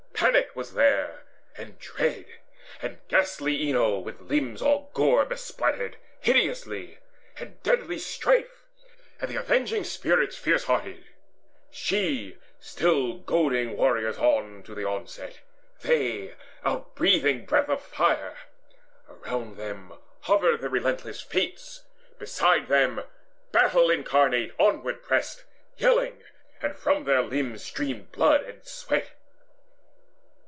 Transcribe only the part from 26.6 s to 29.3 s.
and from their limbs streamed blood and sweat.